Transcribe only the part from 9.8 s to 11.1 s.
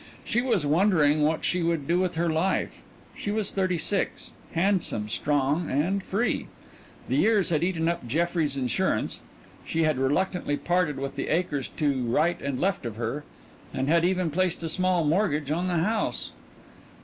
had reluctantly parted